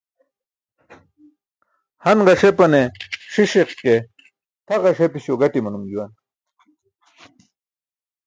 Han 2.03 2.19
ġasepane 2.27 2.81
siṣiq 3.33 3.69
ke 3.81 3.93
tʰa 4.65 4.75
ġasepi̇śo 4.83 5.33
gaṭi̇ 5.41 5.61
manum 5.63 5.85
juwan. 5.91 6.11